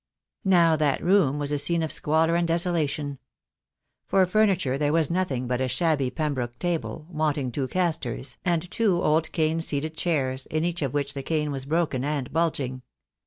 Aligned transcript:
Now 0.45 0.75
that 0.77 1.03
room 1.03 1.37
was 1.37 1.51
a 1.51 1.59
scene 1.59 1.83
of 1.83 1.91
squalor 1.91 2.33
and 2.35 2.47
desolation. 2.47 3.19
For 4.07 4.25
furniture 4.25 4.75
there 4.75 4.91
was 4.91 5.11
nothing 5.11 5.45
but 5.45 5.61
a 5.61 5.67
shabby 5.67 6.09
Pembroke 6.09 6.57
table, 6.57 7.05
wanting 7.11 7.51
two 7.51 7.67
castors, 7.67 8.37
and 8.43 8.67
two 8.71 8.99
old 8.99 9.31
cane 9.31 9.61
seated 9.61 9.95
chairs, 9.95 10.47
in 10.47 10.63
each 10.63 10.81
of 10.81 10.95
which 10.95 11.13
the 11.13 11.21
cane 11.21 11.51
was 11.51 11.65
broken 11.67 12.03
and 12.03 12.33
bulging. 12.33 12.81